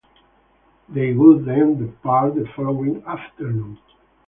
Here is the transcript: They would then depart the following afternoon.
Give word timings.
They 0.89 1.13
would 1.13 1.45
then 1.45 1.77
depart 1.77 2.33
the 2.33 2.47
following 2.55 3.03
afternoon. 3.05 3.77